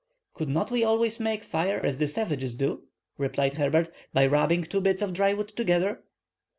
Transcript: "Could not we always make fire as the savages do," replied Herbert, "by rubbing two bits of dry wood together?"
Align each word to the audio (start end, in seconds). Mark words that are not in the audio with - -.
"Could 0.33 0.49
not 0.49 0.71
we 0.71 0.83
always 0.83 1.19
make 1.19 1.43
fire 1.43 1.79
as 1.79 1.99
the 1.99 2.07
savages 2.07 2.55
do," 2.55 2.85
replied 3.19 3.53
Herbert, 3.53 3.91
"by 4.11 4.25
rubbing 4.25 4.63
two 4.63 4.81
bits 4.81 5.03
of 5.03 5.13
dry 5.13 5.31
wood 5.31 5.49
together?" 5.49 6.01